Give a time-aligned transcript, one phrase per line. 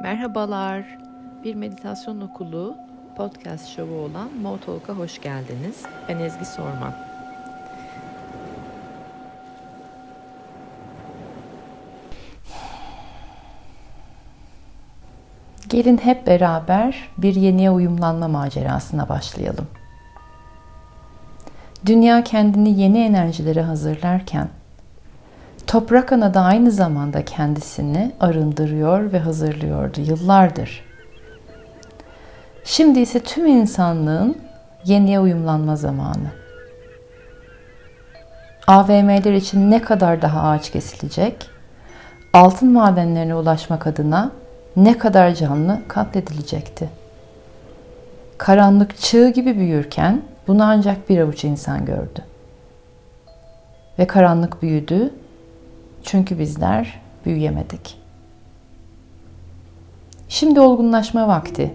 [0.00, 0.84] Merhabalar.
[1.44, 2.76] Bir meditasyon okulu
[3.16, 5.82] podcast şovu olan Motalk'a hoş geldiniz.
[6.08, 6.94] Ben Ezgi Sorman.
[15.68, 19.66] Gelin hep beraber bir yeniye uyumlanma macerasına başlayalım.
[21.86, 24.48] Dünya kendini yeni enerjilere hazırlarken
[25.70, 30.84] Toprak ana da aynı zamanda kendisini arındırıyor ve hazırlıyordu yıllardır.
[32.64, 34.38] Şimdi ise tüm insanlığın
[34.84, 36.30] yeniye uyumlanma zamanı.
[38.66, 41.50] AVM'ler için ne kadar daha ağaç kesilecek?
[42.32, 44.30] Altın madenlerine ulaşmak adına
[44.76, 46.88] ne kadar canlı katledilecekti?
[48.38, 52.24] Karanlık çığ gibi büyürken bunu ancak bir avuç insan gördü.
[53.98, 55.12] Ve karanlık büyüdü
[56.04, 57.96] çünkü bizler büyüyemedik.
[60.28, 61.74] Şimdi olgunlaşma vakti.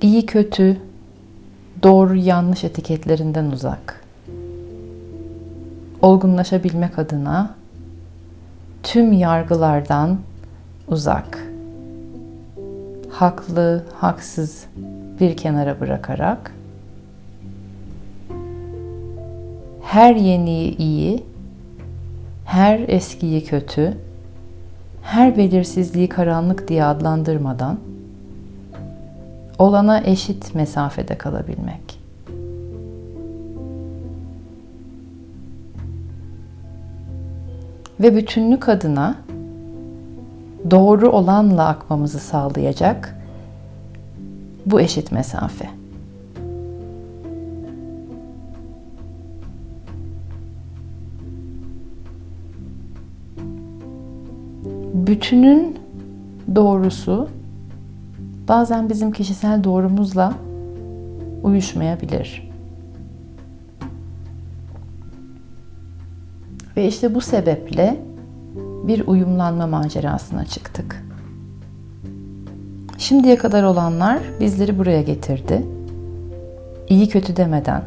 [0.00, 0.80] İyi kötü,
[1.82, 4.04] doğru yanlış etiketlerinden uzak.
[6.02, 7.54] Olgunlaşabilmek adına
[8.82, 10.18] tüm yargılardan
[10.88, 11.48] uzak.
[13.10, 14.66] Haklı, haksız
[15.20, 16.52] bir kenara bırakarak
[19.86, 21.24] her yeniyi iyi,
[22.56, 23.96] her eskiyi kötü,
[25.02, 27.78] her belirsizliği karanlık diye adlandırmadan
[29.58, 32.00] olana eşit mesafede kalabilmek.
[38.00, 39.16] Ve bütünlük adına
[40.70, 43.16] doğru olanla akmamızı sağlayacak
[44.66, 45.85] bu eşit mesafe.
[55.06, 55.78] Bütünün
[56.54, 57.28] doğrusu
[58.48, 60.34] bazen bizim kişisel doğrumuzla
[61.42, 62.50] uyuşmayabilir.
[66.76, 67.96] Ve işte bu sebeple
[68.86, 71.04] bir uyumlanma macerasına çıktık.
[72.98, 75.66] Şimdiye kadar olanlar bizleri buraya getirdi.
[76.88, 77.82] İyi kötü demeden.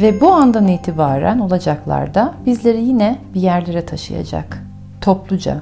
[0.00, 4.65] Ve bu andan itibaren olacaklar da bizleri yine bir yerlere taşıyacak
[5.06, 5.60] topluca,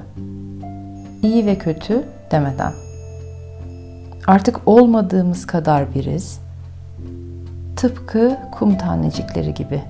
[1.21, 2.73] iyi ve kötü demeden.
[4.27, 6.39] Artık olmadığımız kadar biriz.
[7.75, 9.81] Tıpkı kum tanecikleri gibi.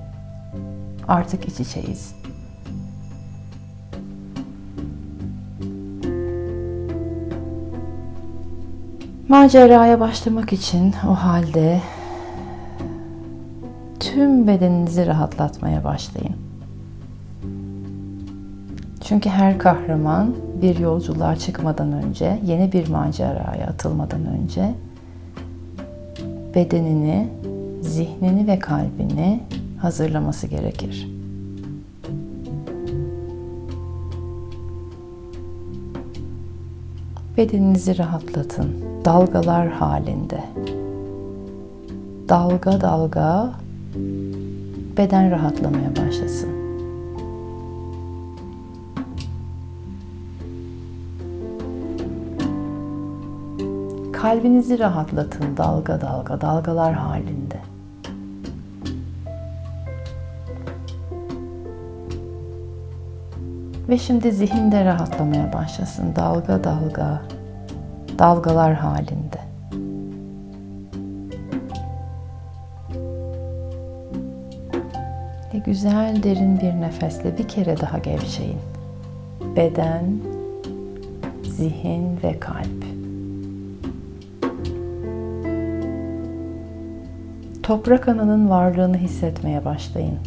[1.08, 2.14] Artık iç içeyiz.
[9.28, 11.80] Maceraya başlamak için o halde
[14.00, 16.45] tüm bedeninizi rahatlatmaya başlayın.
[19.08, 24.74] Çünkü her kahraman bir yolculuğa çıkmadan önce, yeni bir maceraya atılmadan önce
[26.54, 27.28] bedenini,
[27.82, 29.40] zihnini ve kalbini
[29.78, 31.08] hazırlaması gerekir.
[37.36, 38.70] Bedeninizi rahatlatın
[39.04, 40.40] dalgalar halinde.
[42.28, 43.52] Dalga dalga
[44.96, 46.65] beden rahatlamaya başlasın.
[54.26, 57.58] Kalbinizi rahatlatın dalga dalga, dalgalar halinde.
[63.88, 67.22] Ve şimdi zihin de rahatlamaya başlasın dalga dalga,
[68.18, 69.40] dalgalar halinde.
[75.54, 78.60] Ve güzel derin bir nefesle bir kere daha gevşeyin.
[79.56, 80.04] Beden,
[81.44, 82.95] zihin ve kalp.
[87.66, 90.18] Toprak ananın varlığını hissetmeye başlayın.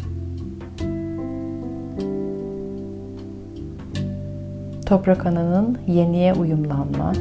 [4.86, 7.12] Toprak ananın yeniye uyumlanma,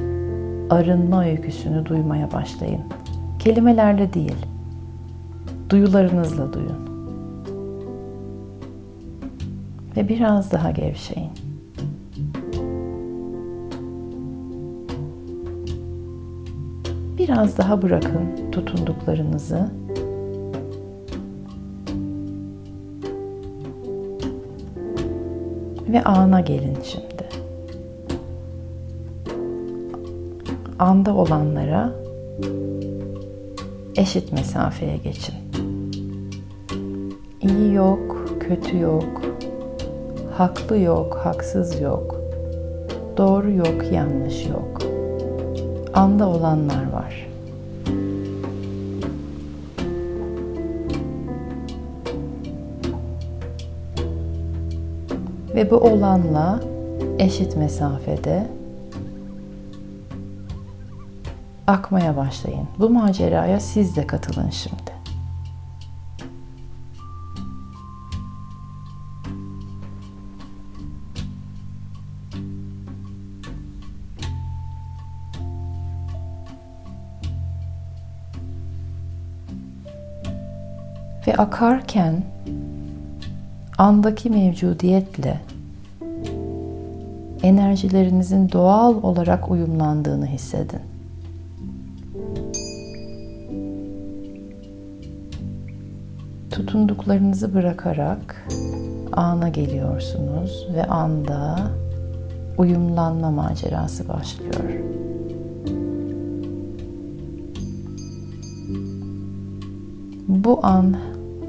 [0.69, 2.81] arınma öyküsünü duymaya başlayın.
[3.39, 4.35] Kelimelerle değil,
[5.69, 6.89] duyularınızla duyun.
[9.97, 11.31] Ve biraz daha gevşeyin.
[17.17, 19.69] Biraz daha bırakın tutunduklarınızı
[25.93, 27.29] ve ana gelin şimdi.
[30.79, 31.91] Anda olanlara
[33.95, 35.35] eşit mesafeye geçin.
[37.41, 39.21] İyi yok, kötü yok,
[40.37, 42.21] haklı yok, haksız yok.
[43.17, 44.81] Doğru yok, yanlış yok.
[45.93, 47.28] Anda olanlar var.
[55.59, 56.59] Ve bu olanla
[57.17, 58.47] eşit mesafede
[61.67, 62.67] akmaya başlayın.
[62.79, 64.91] Bu maceraya siz de katılın şimdi.
[81.27, 82.23] Ve akarken
[83.79, 85.39] andaki mevcudiyetle
[87.43, 90.79] enerjilerinizin doğal olarak uyumlandığını hissedin.
[96.51, 98.47] Tutunduklarınızı bırakarak
[99.11, 101.59] ana geliyorsunuz ve anda
[102.57, 104.69] uyumlanma macerası başlıyor.
[110.27, 110.95] Bu an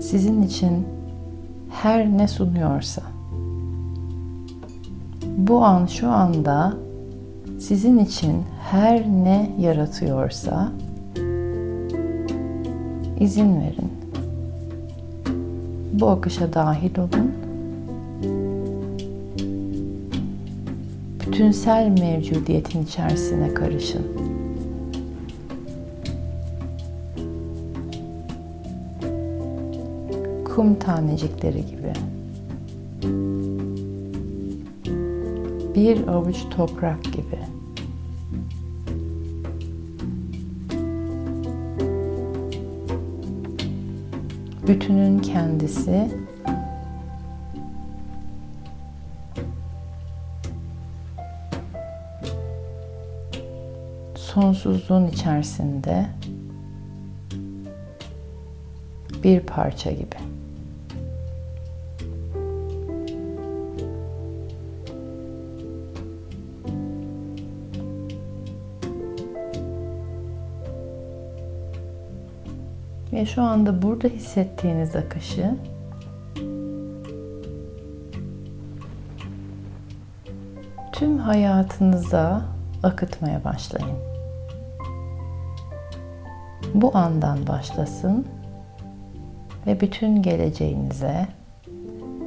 [0.00, 0.86] sizin için
[1.82, 3.02] her ne sunuyorsa
[5.36, 6.74] bu an şu anda
[7.58, 10.72] sizin için her ne yaratıyorsa
[13.20, 13.92] izin verin.
[15.92, 17.32] Bu akışa dahil olun.
[21.26, 24.06] Bütünsel mevcudiyetin içerisine karışın.
[30.60, 31.92] Kum tanecikleri gibi.
[35.74, 37.38] bir avuç toprak gibi.
[44.68, 46.10] Bütünün kendisi
[54.14, 56.06] sonsuzluğun içerisinde
[59.24, 60.29] bir parça gibi.
[73.20, 75.54] Ve şu anda burada hissettiğiniz akışı
[80.92, 82.42] tüm hayatınıza
[82.82, 83.98] akıtmaya başlayın.
[86.74, 88.26] Bu andan başlasın
[89.66, 91.26] ve bütün geleceğinize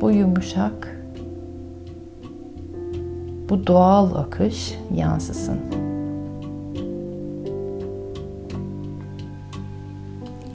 [0.01, 0.98] bu yumuşak,
[3.50, 5.60] bu doğal akış yansısın.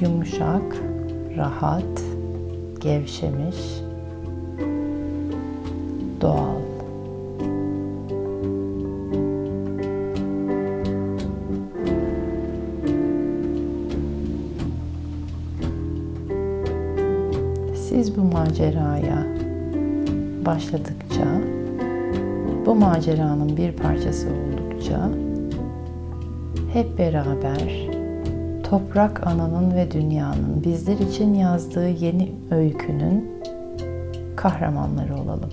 [0.00, 0.76] Yumuşak,
[1.36, 2.02] rahat,
[2.80, 3.56] gevşemiş,
[6.20, 6.58] doğal.
[17.74, 19.26] Siz bu maceraya
[20.46, 21.26] başladıkça,
[22.66, 25.10] bu maceranın bir parçası oldukça
[26.72, 27.97] hep beraber
[28.70, 33.42] Toprak Ana'nın ve dünyanın bizler için yazdığı yeni öykünün
[34.36, 35.50] kahramanları olalım.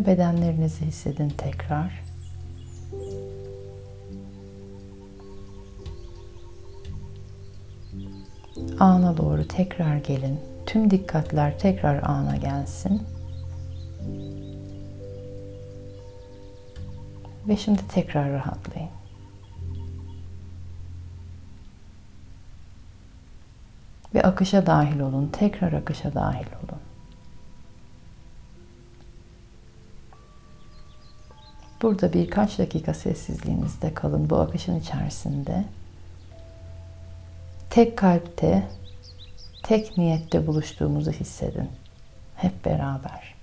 [0.00, 2.02] Ve bedenlerinizi hissedin tekrar.
[8.80, 10.40] Ana doğru tekrar gelin.
[10.66, 13.02] Tüm dikkatler tekrar ana gelsin.
[17.48, 18.90] Ve şimdi tekrar rahatlayın.
[24.14, 25.30] Ve akışa dahil olun.
[25.32, 26.79] Tekrar akışa dahil olun.
[31.82, 35.64] Burada birkaç dakika sessizliğinizde kalın bu akışın içerisinde.
[37.70, 38.68] Tek kalpte,
[39.62, 41.68] tek niyette buluştuğumuzu hissedin.
[42.36, 43.39] Hep beraber.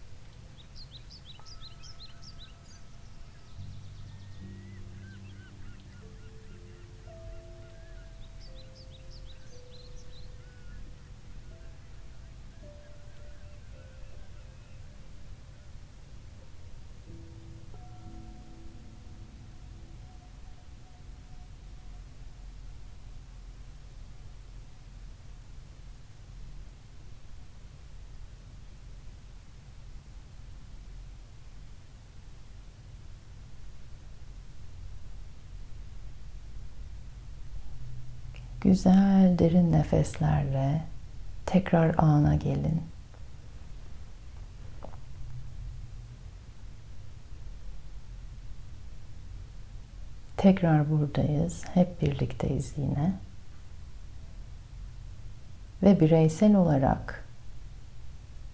[38.61, 40.81] Güzel derin nefeslerle
[41.45, 42.81] tekrar ana gelin.
[50.37, 51.65] Tekrar buradayız.
[51.73, 53.13] Hep birlikteyiz yine.
[55.83, 57.25] Ve bireysel olarak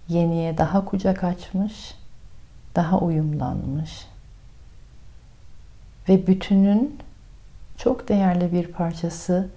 [0.07, 1.95] yeniye daha kucak açmış,
[2.75, 4.07] daha uyumlanmış
[6.09, 6.99] ve bütünün
[7.77, 9.49] çok değerli bir parçası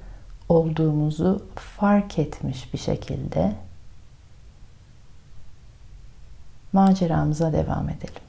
[0.49, 3.57] olduğumuzu fark etmiş bir şekilde
[6.73, 8.23] maceramıza devam edelim.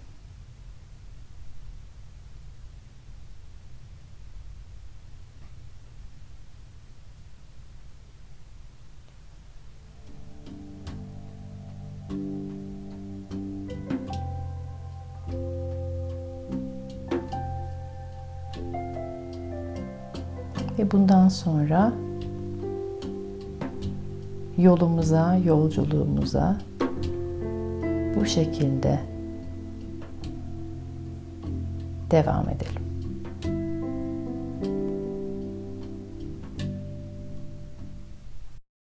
[20.80, 21.94] Ve bundan sonra
[24.58, 26.58] yolumuza, yolculuğumuza
[28.16, 29.00] bu şekilde
[32.12, 32.87] devam edelim.